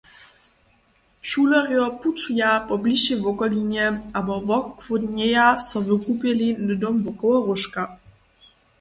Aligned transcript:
Šulerjo 1.31 1.83
pućuja 2.05 2.55
po 2.71 2.79
blišej 2.87 3.21
wokolinje 3.27 3.91
abo 4.23 4.41
wochłódnjeja 4.55 5.47
so 5.69 5.87
w 5.87 5.95
kupjeli 6.09 6.53
hnydom 6.59 7.03
wokoło 7.09 7.49
róžka. 7.49 7.91